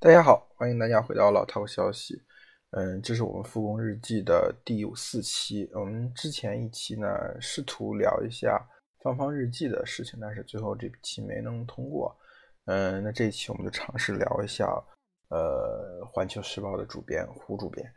[0.00, 2.22] 大家好，欢迎大家回到老套消息。
[2.70, 5.68] 嗯，这是我们复工日记的第四期。
[5.74, 7.08] 我们之前一期呢，
[7.40, 8.64] 试图聊一下
[9.02, 12.16] 芳芳日记的事情，但是最后这期没能通过。
[12.66, 14.66] 嗯，那这一期我们就尝试聊一下，
[15.30, 17.92] 呃，环球时报的主编胡主编。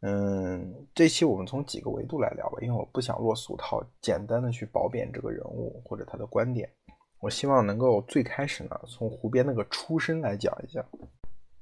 [0.00, 6.72] 嗯，这期我们从几个维度来聊吧，因为我不想落俗套，简单的去褒贬这个人物或者他的观点。
[7.20, 10.82] 我希望能够最开始呢，从胡编那个出身来讲一下。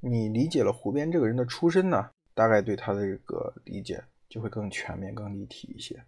[0.00, 6.02] 你理解了胡编这个人的出身呢，大概对他的这个理解就会更全面、更立体一些。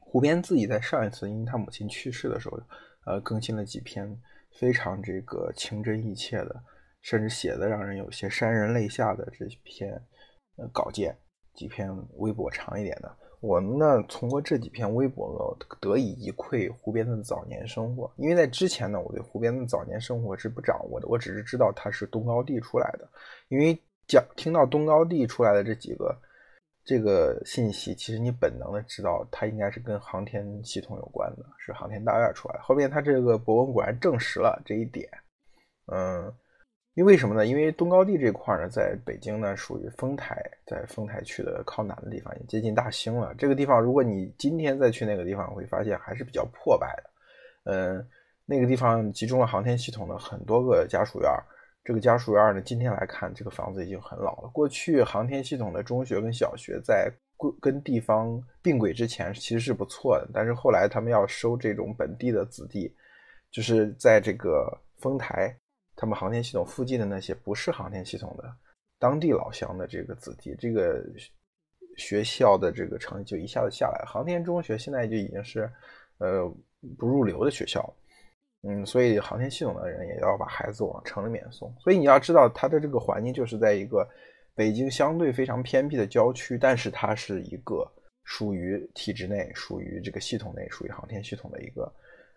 [0.00, 2.60] 胡编自己在上一次因为他母亲去世的时候，
[3.06, 4.20] 呃，更新了几篇
[4.58, 6.62] 非常这个情真意切的，
[7.00, 9.92] 甚至写的让人有些潸然泪下的这篇
[10.56, 11.16] 呃稿件，
[11.54, 13.16] 几篇微博长一点的。
[13.42, 18.08] 我们呢，通过这几篇微博呢得以一窥胡边的早年生活。
[18.16, 23.08] 因为在之前呢，我对胡边的早年生活是不掌握的，我只是知道他是东高地出来的。
[23.48, 26.16] 因为讲听到东高地出来的这几个
[26.84, 32.62] 这个信息，其实你本能的知道他应该是跟航天系统有关的，是航天大院出来的。
[32.62, 35.08] 后面他这个博文果然证实了这一点，
[35.86, 36.32] 嗯。
[36.94, 37.46] 因为什么呢？
[37.46, 43.34] 因为东高地这块呢，在北京呢属于丰台，在丰台区的靠南的地方，也接近大兴了。
[43.38, 47.10] 这个地方，如果你今天再去那个地方，会发现还是比较破败的。
[47.64, 48.06] 嗯，
[48.44, 51.30] 那个地方集中了航天系统的很多个家属院。
[51.82, 54.50] 这个家属院呢，今天来看，这个房子已经很老了。
[54.52, 57.10] 过去航天系统的中学跟小学在
[57.58, 60.28] 跟地方并轨之前，其实是不错的。
[60.30, 62.94] 但是后来他们要收这种本地的子弟，
[63.50, 65.56] 就是在这个丰台。
[66.02, 68.52] 他们航天系统附近的那些不是航天系统的
[68.98, 71.00] 当地老乡的这个子弟，这个
[71.96, 74.04] 学校的这个成绩就一下子下来。
[74.04, 75.70] 航天中学现在就已经是
[76.18, 76.52] 呃
[76.98, 77.88] 不入流的学校，
[78.62, 81.72] 嗯，所以航天系统的人也要把孩子往城里面送。
[81.78, 84.04] 所以你要知道，它的这个环境就是在一个
[84.56, 87.88] 北京相对非常偏僻的郊区，但是它是一个
[88.24, 91.88] 属于体制内、属于这个系统内、属于航天系统的一个。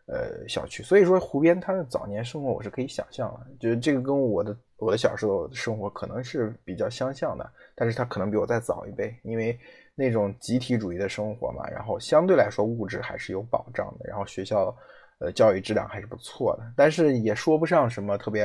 [0.07, 9.57] 呃，小区，所以说湖边他的早年生活我是可以想象的，就是这个跟我的我的小时候生活可能是比较相像的，但是他可能比我再早一辈，因为
[9.95, 14.71] 那种集体主义的生活嘛，然后相对来说物质还是有保障的，然后学校
[15.17, 18.43] 呃教育质量还是不错的，但是也说不上什么特别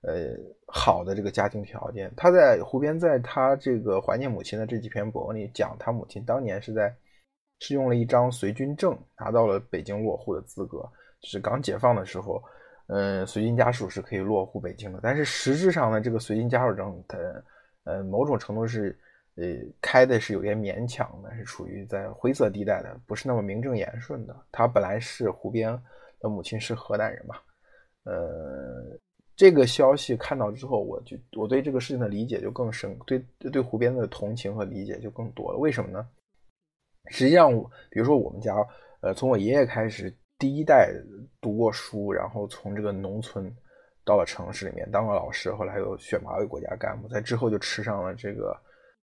[0.00, 0.34] 呃
[0.66, 2.12] 好的这个家庭条件。
[2.16, 6.92] 他在湖边，在他这个怀念母亲的这几篇博文里讲，他母亲当年是在。
[7.60, 10.78] 是用了一张随军证拿到了北京落户的资格，
[11.20, 12.42] 就是刚解放的时候，
[12.86, 15.00] 嗯，随军家属是可以落户北京的。
[15.02, 17.18] 但是实质上呢，这个随军家属证，它，
[17.84, 18.96] 呃，某种程度是，
[19.34, 19.44] 呃，
[19.80, 24.36] 开的是有点勉强的，是处于在灰色地带的，不是那么名正言顺的。
[24.52, 25.70] 他本来是湖边
[26.20, 27.36] 的母亲是河南人嘛，
[28.04, 28.98] 呃，
[29.36, 35.58] 这个消息看到之后，我就我对这个事情的理解就更深，对对湖边的同情和理解就更多了。
[35.58, 36.08] 为什么呢？
[37.10, 37.50] 实际上，
[37.90, 38.54] 比如说我们家，
[39.00, 40.92] 呃，从我爷爷开始，第一代
[41.40, 43.52] 读过书，然后从这个农村
[44.04, 48.56] 到了城市里面当了老师，后来又选拔为国家干部，在之后就吃上了这个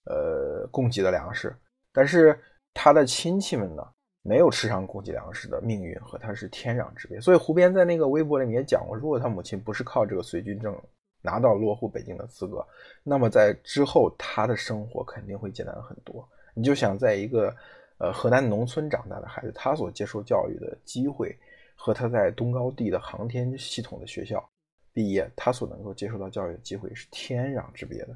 [0.04, 1.54] 呃供给的粮食。
[1.92, 2.38] 但是
[2.74, 3.82] 他的亲戚们呢，
[4.22, 7.20] 没有吃上供给粮食的命运和他是天壤之别。
[7.20, 10.76] 所以胡编在那个微博里面也讲过，如果他母亲不是靠这个随军证
[11.22, 12.66] 拿到落户北京的资格，
[13.04, 16.28] 那么在之后他的生活肯定会艰难很多。
[16.54, 17.54] 你就想在一个。
[18.02, 21.38] 呃，河南农村长大的孩子，他所接受教育的机会
[21.76, 24.44] 和他在东高地的航天系统的学校
[24.92, 28.08] 毕业，他所能够接受到教育的机会是天壤之别的。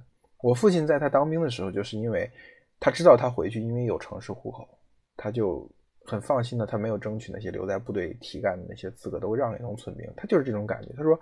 [0.42, 2.28] 我父亲在他当兵的时候，就是因为
[2.80, 4.68] 他知道他回去，因为有城市户口，
[5.16, 5.70] 他就
[6.04, 10.04] 很放心的，他没有争取那些留在部队提干的那些资格，都让给农村兵。
[10.16, 10.92] 他就是这种感觉。
[10.96, 11.16] 他说，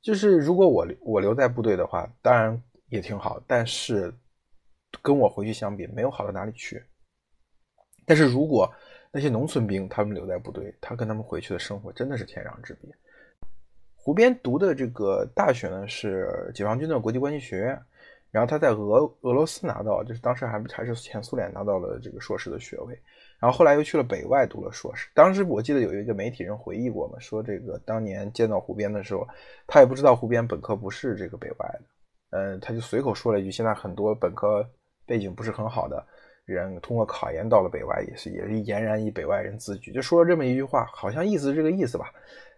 [0.00, 2.58] 就是如果我我留在部队的话，当然
[2.88, 4.10] 也挺好，但是
[5.02, 6.82] 跟我回去相比，没有好到哪里去。
[8.12, 8.70] 但是如果
[9.10, 12.94] 那些农村兵他们留在部队，他跟他们回去的生活真的是天壤之别。
[13.96, 17.68] 胡边读的这个大学呢是解放军的国际关系学院，
[18.30, 22.92] 然后他在俄俄罗斯拿到，就是当时还还是前苏联拿到了这个硕士的学位，
[23.40, 25.08] 然后后来又去了北外读了硕士。
[25.14, 29.26] 当时我记得有一个媒体人回忆过嘛，说这个当年见到胡边的时候，
[29.66, 31.82] 他也不知道胡边本科不是这个北外的，
[32.32, 34.68] 嗯，他就随口说了一句：现在很多本科
[35.06, 36.06] 背景不是很好的。
[36.44, 42.12] 人通过考研到了北外，也是也是俨然以北外人自居，就说了这么一句话，好像意思是这个意思吧。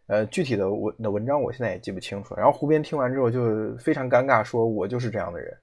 [0.06, 2.34] 呃，具体的文的文章我现在也记不清楚。
[2.34, 5.56] 然后胡边听完之后就非常尴尬，说我就是这样的人。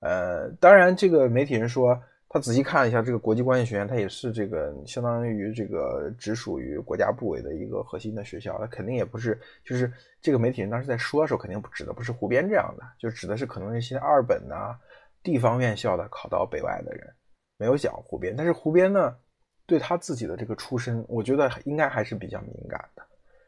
[0.00, 1.98] 呃，当然这个媒体人说
[2.28, 14.76] 他仔细看了一下这个国际关系学院，它也是这个相当于这个直属于国家部委的一个核心的学校，它肯定也不是，就是这个媒体人当时在说的时候，肯定指的不是胡边这样的，就指的是可能那些二本呐、
[15.22, 17.08] 地方院校的考到北外的人，
[17.56, 18.34] 没有讲湖边。
[18.36, 19.16] 但是湖边呢，
[19.66, 23.02] 对他自己的这个出身，我觉得应该还是比较敏感的，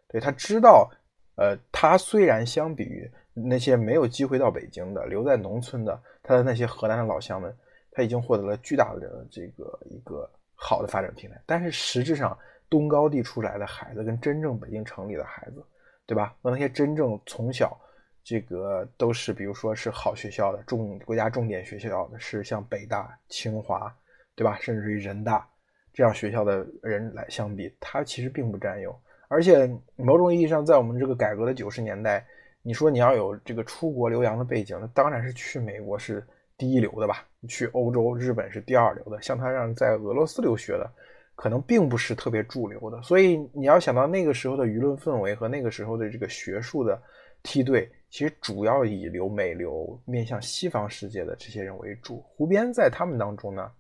[0.08, 0.90] 对他知道，
[1.36, 7.54] 呃，他虽然相比于那些没有机会到北京的、留在农村的他的那些河南的老乡们，
[7.90, 11.40] 他已经获得了巨大的这个一个好的发展平台。
[11.44, 12.36] 但是实质上，
[12.70, 15.62] 东高地出来的孩子跟真正北京城里的孩子，
[16.06, 16.34] 对吧？
[16.42, 17.78] 和那些真正从小
[18.26, 23.94] 这个都是，比如说是好学校的重国家重点学校的，是像北大、清华，
[24.34, 24.58] 对吧？
[24.60, 25.48] 甚至于人大
[25.94, 28.92] 这样学校的人来相比，他其实并不占优。
[29.28, 32.26] 而且某种意义上，在我们这个改革的九十年代。
[32.62, 36.26] 你说你要有这个出国留洋的背景，那当然是去美国是
[36.58, 37.24] 第一流的吧？
[37.48, 39.22] 去欧洲、日本是第二流的。
[39.22, 40.90] 像他这样在俄罗斯留学的，
[41.36, 43.00] 可能并不是特别主流的。
[43.04, 47.00] 所以你要想到那个时候的舆论氛围和那个时候的这个学术的
[47.44, 52.20] 梯队，其实主要以留美流、面向西方世界的这些人为主。
[52.22, 53.70] 胡边在他们当中呢，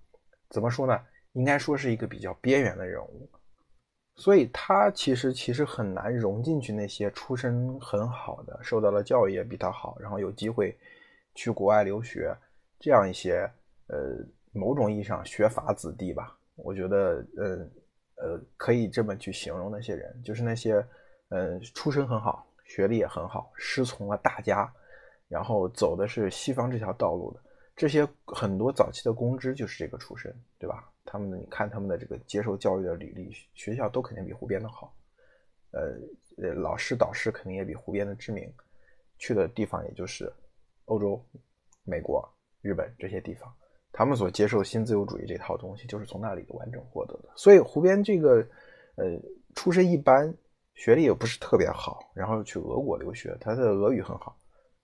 [0.50, 1.00] 怎么说呢？
[1.32, 3.28] 应该说是一个比较边缘的人物。
[4.16, 10.74] 所以他其实其实很难融进去那些出身很好的、受到了教育也比他好，然后有机会
[11.34, 12.34] 去国外留学
[12.78, 13.40] 这样一些
[13.88, 14.16] 呃
[14.52, 16.34] 某种意义上学法子弟吧。
[16.54, 17.70] 我觉得呃
[18.22, 20.74] 呃可以这么去形容那些人，就是那些
[21.28, 24.70] 呃出身很好、学历也很好、师从了大家，
[25.28, 27.40] 然后走的是西方这条道路的
[27.74, 30.90] 这些很多早期的公知就是这个出身，对吧？
[31.04, 34.92] 他们你看他们的这个接受教育的履历，学校都肯定比湖边的好，
[35.70, 35.92] 呃
[36.36, 38.52] 呃，老师导师肯定也比湖边的知名，
[39.18, 40.32] 去的地方也就是
[40.86, 41.24] 欧洲、
[41.84, 42.28] 美国、
[42.60, 43.54] 日本这些地方，
[43.92, 47.28] 他们所接受新自由主义这套东西，就是从那里完整获得的。
[47.36, 48.44] 所以湖边这个
[48.96, 49.04] 呃
[49.54, 50.34] 出身一般，
[50.76, 54.36] 学历也不是特别好，然后去俄国留学，他的俄语很好，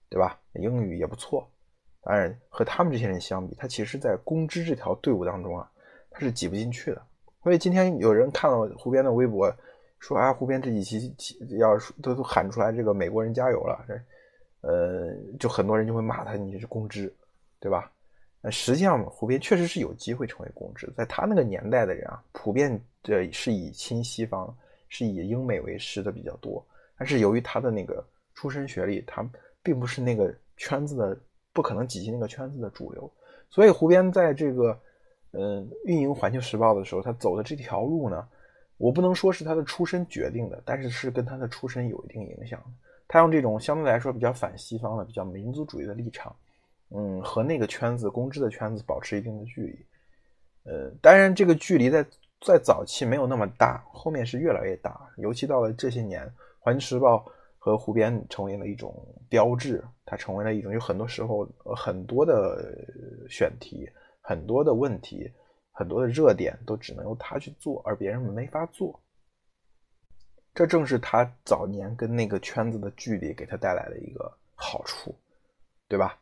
[0.09, 0.37] 对吧？
[0.55, 1.49] 英语也不错，
[2.01, 5.69] 当然和他们这些人相比，他其实在公知这条队伍当中啊。
[6.15, 7.01] 他是挤不进去的，
[7.41, 9.51] 所以今天有人看到湖边的微博，
[9.97, 11.11] 说啊，湖边这几期
[11.57, 13.83] 要都都喊出来这个美国人加油了，
[14.61, 17.11] 呃，就很多人就会骂他你是公知，
[17.59, 17.91] 对吧？
[18.41, 24.55] 那实际上湖边确实是有机会成为公知，在他那个年代的人啊，普遍的是以亲西方，
[24.93, 26.63] 是以英美为师的比较多，
[26.97, 28.05] 但是由于他的那个
[28.35, 29.27] 出身学历，他
[29.63, 31.19] 并不是那个圈子的，
[31.51, 33.11] 不可能挤进那个圈子的主流，
[33.49, 34.79] 所以湖边在这个。
[35.35, 38.23] 嗯，运营《环球时报》的时候，他走的这条路呢，
[38.77, 42.63] 我不能说是他的出身决定的，但是是跟他的出身有一定影响。
[43.07, 46.35] 他用这种相对来说比较反西方的、比较民族主义的立场，
[46.91, 50.71] 嗯，和那个圈子、公知的圈子保持一定的距离。
[50.71, 52.05] 呃，当然这个距离在
[52.45, 55.09] 在早期没有那么大，后面是越来越大。
[55.17, 56.27] 尤其到了这些年，
[56.59, 57.15] 《环球时报》
[57.57, 58.93] 和湖边成为了一种
[59.29, 62.77] 标志，它成为了一种有很多时候很多的
[63.29, 63.89] 选题。
[64.25, 65.29] 很多的问题，
[65.73, 68.97] 很多的热点都只能由他去做，而别人没法做。
[70.55, 75.13] 这正是他早年跟那个圈子的距离给他带来的一个好处，
[75.89, 76.17] 对吧？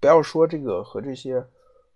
[0.00, 1.40] 不要说这个和这些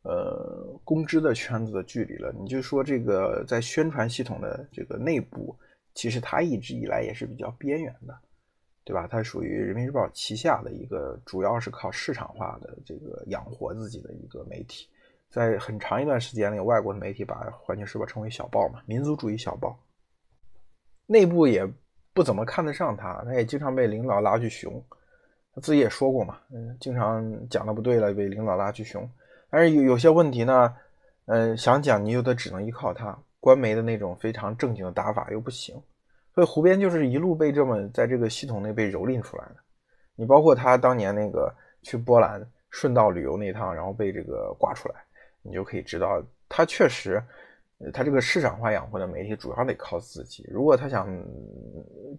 [0.03, 5.57] 呃公知的圈子的距离了，你就说这个在宣传系统的这个内部，
[5.95, 8.19] 其实它一直以来也是比较边缘的。
[8.85, 9.07] 对吧？
[9.09, 14.89] 它属于人民日报旗下的一个，主要是靠市场化的这个养活自己的一个媒体。
[15.31, 19.79] 在很长一段时间里，外国的媒体把《环球时报》称为小报嘛，民族主义小报。
[21.07, 21.65] 内部也
[22.13, 24.85] 不怎么看得上他，他也经常被领导拉去熊。
[25.55, 29.09] 他自己也说过嘛，嗯，经常讲的不对了，被领导拉去熊。
[29.53, 30.75] 但是有有些问题呢，
[31.27, 35.79] 嗯，想讲你又得只能依靠他，官媒的那种非常正经的打法又不行。
[36.35, 39.57] 所以湖边就是一路被这么在这个系统内被蹂躏出来的。
[40.17, 44.95] 你包括他当年那个去波兰顺道旅游那趟，然后被这个挂出来，
[45.43, 47.23] 你就可以知道他确实，
[47.93, 50.49] 他这个市场化养活的媒体主要得靠自己。
[50.51, 51.07] 如果他想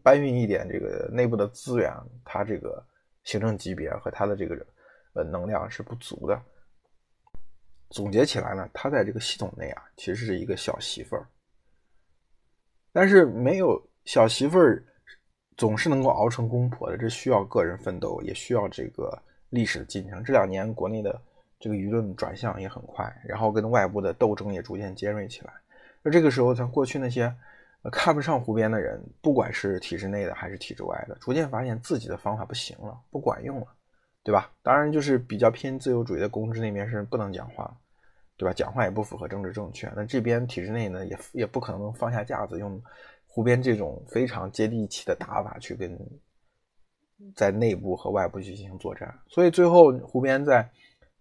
[0.03, 1.91] 搬运一点这个内部的资源，
[2.23, 2.85] 他这个
[3.23, 4.55] 行政级别和他的这个
[5.13, 6.39] 呃能量是不足的。
[7.93, 11.25] 总结起来呢，他在这个系统内啊，其实是一个小媳妇儿，
[12.91, 13.81] 但是没有。
[14.05, 14.83] 小媳妇儿
[15.55, 20.21] 总是能够熬成公婆的，这需要个人奋斗，也需要这个历史的进程。
[20.21, 21.17] 这两年国内的
[21.57, 25.53] 这个舆论转向也很快，然后跟外部的斗争也逐渐尖锐起来。
[26.01, 27.33] 那这个时候，像过去那些
[27.93, 33.67] 看不上湖边的人，不管是体制内的还是体制外的，逐渐发现自己的方法不行了，不管用了，
[34.21, 34.51] 对吧？
[34.61, 37.73] 当然，就是比较偏自由主义的公知那边是不能讲话，
[38.37, 38.53] 对吧？
[38.53, 39.91] 讲话也不符合政治正确。
[39.95, 42.81] 那这边体制内呢，也也不可能放下架子，用
[43.27, 45.97] 湖边这种非常接地气的打法去跟
[47.35, 49.13] 在内部和外部去进行作战。
[49.27, 50.67] 所以最后湖边在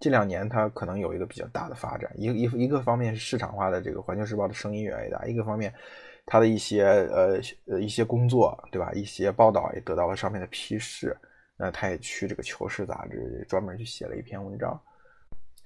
[0.01, 2.11] 这两年，它可能有一个比较大的发展。
[2.17, 5.73] 一一一个方面是市场化的这个《环球时报》的声音越来越大，一个方面
[6.27, 8.91] 它的一些呃呃一些工作，对吧？
[8.93, 11.17] 一些报道也得到了上面的批示。
[11.55, 14.81] 那他也去这个《求是》杂志专门去写了一篇文章，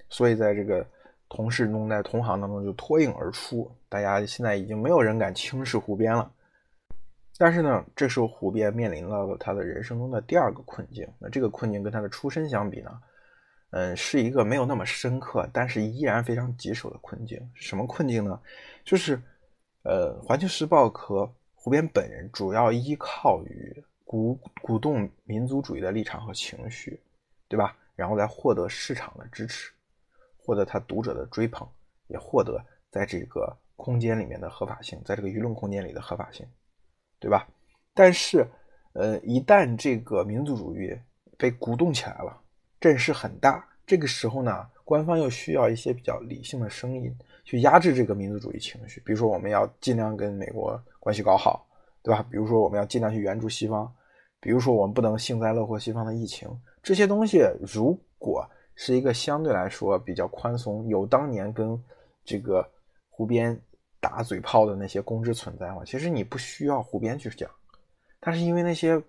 [0.09, 0.85] 所以在这个
[1.29, 3.71] 同事中，在同行当中就脱颖而出。
[3.89, 6.31] 大家现在已经没有人敢轻视胡边了。
[7.37, 11.07] 但是呢，这时候胡边面临了他的人生中的第二个困境。
[11.19, 12.99] 那这个困境跟他的出身相比呢，
[13.71, 17.39] 嗯，是一个没有那么深刻，但是依然非常棘手的困境。
[17.53, 18.39] 什么困境呢？
[18.83, 19.21] 就是，
[19.83, 23.83] 呃，《环球时报》和胡边本人主要依靠于。
[24.09, 26.97] 鼓鼓动民族主义的立场和情绪，
[27.49, 27.75] 对吧？
[27.93, 29.69] 然后来获得市场的支持，
[30.47, 31.67] 获得他读者的追捧，
[32.07, 36.47] 也获得在这个空间里面的合法性，在这个舆论空间里的合法性，
[37.19, 37.45] 对吧？
[37.93, 38.47] 但是，
[38.93, 40.97] 呃，一旦这个民族主义
[41.37, 42.39] 被鼓动起来了，
[42.79, 47.13] 阵势很大，这个时候呢，官方又需要一些比较理性的声音
[47.43, 49.01] 去压制这个民族主义情绪。
[49.01, 51.67] 比如说，我们要尽量跟美国关系搞好，
[52.01, 52.25] 对吧？
[52.31, 53.93] 比如说，我们要尽量去援助西方。
[54.39, 56.49] 比如说，我们不能幸灾乐祸，西方的疫情
[56.81, 61.77] 这些东西，如果是一个相对来说比较宽松，有当年跟
[62.23, 62.65] 这个
[63.09, 63.59] 湖边
[63.99, 67.49] 打嘴炮的那些公知存在的话，其实你不需要湖边去讲。
[68.19, 69.01] 但是因为那些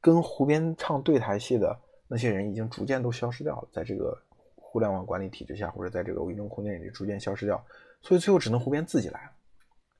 [0.00, 4.20] 跟湖边唱对台戏的那些人已经逐渐都消失掉了，在这个
[4.56, 7.64] 互联网管理体制下，或者在这个舆论空间里逐渐消失掉，
[8.02, 9.30] 所以最后只能湖边自己来了。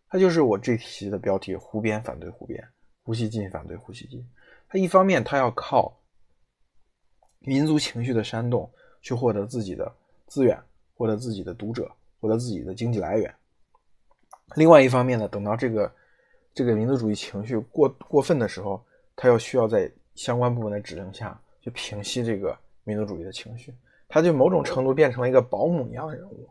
[0.09, 2.63] 它就是我这期的标题：湖边反对湖边，
[3.05, 4.25] 呼吸进反对呼吸进。
[4.69, 5.97] 他一方面，他要靠
[7.41, 8.69] 民族情绪的煽动
[9.07, 9.95] 去获得自己的
[10.27, 10.61] 资源，
[10.97, 11.89] 获得自己的读者，
[12.21, 13.31] 获得自己的经济来源；
[14.57, 15.95] 另外一方面呢，等到这个
[16.53, 18.85] 这个民族主义情绪过过分的时候，
[19.15, 23.73] 他又需要在相关部门的指令下去平息这个民族主义的情绪，
[24.09, 26.51] 他就某种程度变成了一个保姆一样的人物。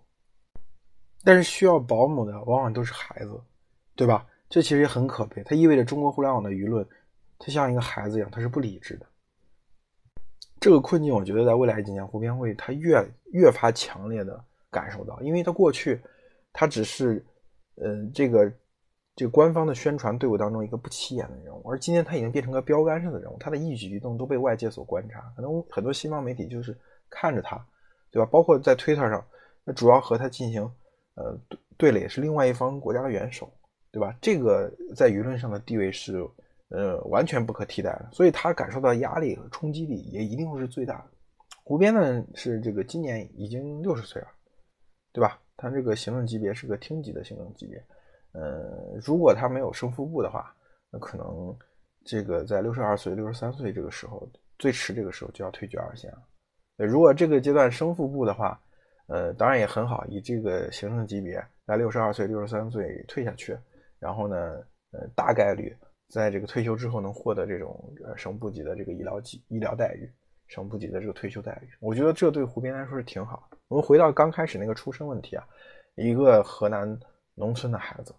[1.25, 3.38] 但是需要保姆的往往都是孩子，
[3.97, 4.25] 对吧？
[4.47, 6.88] 这其实也很可悲，它意味着中国互联网的舆论。
[7.38, 9.05] 它像一个孩子一样，它是不理智的。
[10.65, 13.00] 这个困境，我觉得在未来几年，湖边会他越
[13.34, 16.01] 越发强烈的感受到，因为他过去
[16.51, 17.24] 他只是，
[17.75, 18.51] 嗯，这个
[19.15, 26.75] 这个官方的宣传队伍当中一个不起眼的人物，而今天他已经变成个标杆上的人物，他的一举一动都被外界所观察，可能很多西方媒体就是
[27.12, 27.63] 看着他，
[28.10, 28.27] 对吧？
[28.31, 29.24] 包括在推特上，
[29.63, 30.63] 那主要和他进行
[31.13, 33.48] 呃对对垒是另外一方国家的元首，
[33.91, 34.17] 对吧？
[34.19, 36.27] 这个在舆论上的地位是。
[36.69, 41.05] 呃，完全不可替代的，所以他感受到压力和冲击力也一定会是最大的。
[41.63, 44.27] 胡边呢是这个今年已经六十岁了，
[45.13, 45.39] 对吧？
[45.57, 47.81] 他这个行政级别是个厅级的行政级别，
[48.34, 50.53] 呃，如果他没有升副部的话，
[50.91, 51.57] 那可能
[52.03, 54.27] 这个在六十二岁、六十三岁这个时候，
[54.60, 56.22] 最迟这个时候就要退居二线了。
[56.77, 58.60] 如果这个阶段升副部的话，
[59.07, 63.57] 呃，当然也很好，以这个行政级别在六十二岁、六十三岁退下去，
[63.98, 64.36] 然后呢，
[64.91, 65.75] 呃，大概率。
[66.07, 70.09] 在这个退休之后能获得这种呃省部级的这个医疗级医疗待遇，
[70.47, 73.57] 省部级的这个退休待遇，我觉得这对湖边来说是挺好的。
[73.67, 75.43] 我们回到刚开始那个出生问题啊，
[75.95, 76.88] 一个河南
[77.33, 78.13] 农村的孩子，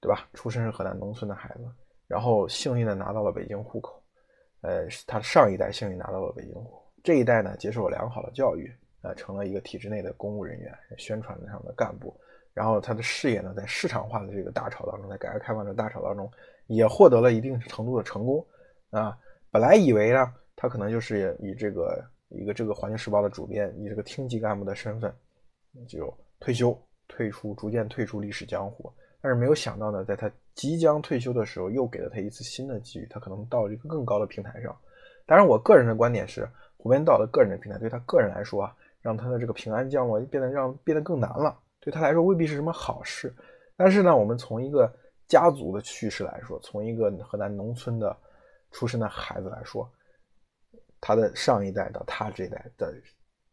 [0.00, 0.28] 对吧？
[0.34, 1.70] 出生是河南农村的孩子，
[2.08, 4.02] 然后幸运的拿到了北京户口，
[4.62, 8.68] 呃，他上一代幸运拿到了北京户口，这一代呢接受了良好的教育，
[9.02, 12.14] 呃，成了一个体制内的公务人员、宣传上的干部，
[12.52, 16.28] 然后他的事业呢在市场化的这个大潮当中，在改革开放的大潮当中。
[16.74, 18.44] 也获得了一定程度的成功，
[18.90, 19.16] 啊，
[19.50, 25.12] 本来以为呢，他可能就是以这个一个这个《环球时报》的主编，以这个厅级干部的身份
[25.88, 26.76] 就退休，
[27.08, 28.92] 退出，逐渐退出历史江湖。
[29.20, 34.76] 但是没有想到呢，在他即将退休的时候，又给了他一次新的机遇，他可能到了一个更高的平台上。
[35.26, 43.34] 当然，我个人的观点是，胡边道的个人的平台，对他个人来说啊，让他的这个平安降落变得让变得更难了，对他来说未必是什么好事。
[43.76, 44.90] 但是呢，我们从一个。
[45.32, 48.14] 家族的趋势来说，从一个河南农村的
[48.70, 49.90] 出身的孩子来说，
[51.00, 52.94] 他的上一代到他这一代的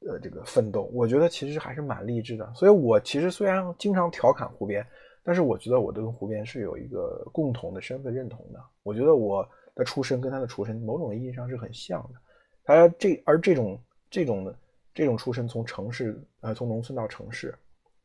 [0.06, 2.54] 呃这个奋斗，我觉得其实还是蛮励志的。
[2.54, 4.86] 所以我其实虽然经常调侃湖边，
[5.24, 8.62] 但是我觉得我跟湖边是有一个共同的身份认同的。
[8.84, 12.20] 我觉得我的出身跟他的出身某种意义上是很像的。
[12.66, 14.54] 他这而这种这种的
[14.94, 17.58] 这种出身，从城市呃从农村到城市，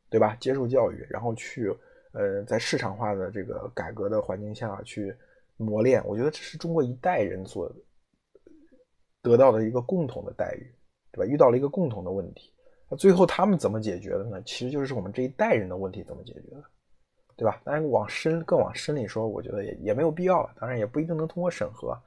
[0.09, 0.33] 对吧？
[0.39, 1.75] 接受教育，然后去。
[2.15, 5.13] 呃，在市场化的这个改革的环境下去
[5.57, 7.69] 磨练，我觉得这是中国一代人所
[9.21, 10.73] 得到的一个共同的待遇，
[11.11, 11.31] 对吧？
[11.31, 12.53] 遇到了一个共同的问题，
[12.89, 14.41] 那最后他们怎么解决的呢？
[14.43, 16.63] 其实就是我们这一代人的问题怎么解决的，
[17.35, 17.61] 对吧？
[17.65, 20.55] 当然往深更往深里说，我觉得也也没有必要了。
[20.57, 21.97] 当然也不一定能通过审核。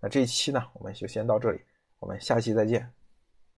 [0.00, 1.60] 那这一期呢，我们就先到这里，
[1.98, 2.88] 我们下期再见。